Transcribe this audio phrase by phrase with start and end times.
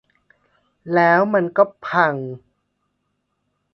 [0.93, 2.15] แล้วมันก็พัง